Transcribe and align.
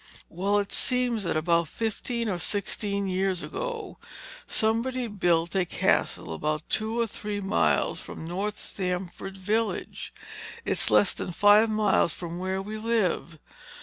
"Well, 0.29 0.57
it 0.57 0.71
seems 0.71 1.25
that 1.25 1.37
about 1.37 1.67
fifteen 1.67 2.27
or 2.27 2.39
sixteen 2.39 3.05
years 3.07 3.43
ago, 3.43 3.99
somebody 4.47 5.05
built 5.05 5.53
a 5.55 5.63
castle 5.63 6.33
about 6.33 6.67
two 6.69 6.99
or 6.99 7.05
three 7.05 7.39
miles 7.39 7.99
from 7.99 8.25
North 8.25 8.57
Stamford 8.57 9.37
village. 9.37 10.11
It's 10.65 10.89
less 10.89 11.13
than 11.13 11.31
five 11.31 11.69
miles 11.69 12.13
from 12.13 12.39
where 12.39 12.63
we 12.63 12.77
live. 12.79 13.37